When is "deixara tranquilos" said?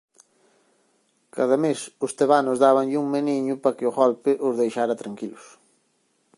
4.61-5.45